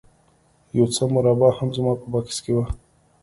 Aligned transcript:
یو 0.77 0.85
څه 0.95 1.03
مربا 1.13 1.49
هم 1.57 1.69
زما 1.77 1.93
په 2.01 2.05
بکس 2.11 2.37
کې 2.43 2.51
وه 2.55 2.65